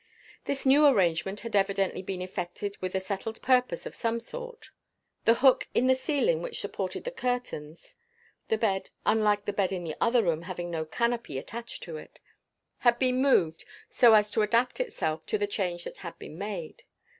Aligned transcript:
This 0.45 0.65
new 0.65 0.87
arrangement 0.87 1.41
had 1.41 1.55
evidently 1.55 2.01
been 2.01 2.23
effected 2.23 2.75
with 2.81 2.95
a 2.95 2.99
settled 2.99 3.39
purpose 3.43 3.85
of 3.85 3.93
some 3.93 4.19
sort. 4.19 4.71
The 5.25 5.35
hook 5.45 5.67
in 5.75 5.85
the 5.85 5.93
ceiling 5.93 6.41
which 6.41 6.59
supported 6.59 7.03
the 7.03 7.11
curtains 7.11 7.93
(the 8.47 8.57
bed, 8.57 8.89
unlike 9.05 9.45
the 9.45 9.53
bed 9.53 9.71
in 9.71 9.83
the 9.83 9.95
other 10.01 10.23
room, 10.23 10.41
having 10.41 10.71
no 10.71 10.85
canopy 10.85 11.37
attached 11.37 11.83
to 11.83 11.97
it) 11.97 12.17
had 12.79 12.97
been 12.97 13.21
moved 13.21 13.63
so 13.91 14.15
as 14.15 14.31
to 14.31 14.41
adapt 14.41 14.79
itself 14.79 15.23
to 15.27 15.37
the 15.37 15.45
change 15.45 15.83
that 15.83 15.97
had 15.97 16.17
been 16.17 16.35
made. 16.35 16.81